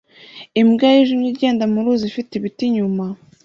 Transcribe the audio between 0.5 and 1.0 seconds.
imbwa